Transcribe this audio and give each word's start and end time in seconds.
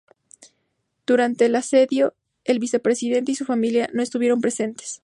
Durante 1.05 1.45
el 1.45 1.55
asedio, 1.55 2.15
el 2.43 2.57
vicepresidente 2.57 3.33
y 3.33 3.35
su 3.35 3.45
familia 3.45 3.87
no 3.93 4.01
estuvieron 4.01 4.41
presentes. 4.41 4.99